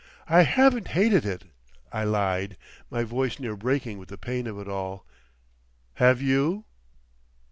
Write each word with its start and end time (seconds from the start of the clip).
"I 0.27 0.41
haven't 0.41 0.87
hated 0.97 1.27
it," 1.27 1.43
I 1.93 2.05
lied, 2.05 2.57
my 2.89 3.03
voice 3.03 3.39
near 3.39 3.55
breaking 3.55 3.99
with 3.99 4.09
the 4.09 4.17
pain 4.17 4.47
of 4.47 4.57
it 4.57 4.67
all. 4.67 5.05
"Have 5.93 6.23
you?" 6.23 6.65